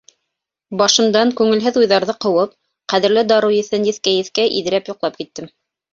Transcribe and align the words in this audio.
Башымдан 0.81 1.33
күңелһеҙ 1.41 1.77
уйҙарҙы 1.83 2.15
ҡыуып, 2.25 2.57
ҡәҙерле 2.95 3.27
дарыу 3.33 3.55
еҫен 3.57 3.87
еҫкәй-еҫкәй, 3.93 4.53
иҙрәп 4.63 4.91
йоҡлап 4.93 5.21
киттем. 5.21 5.55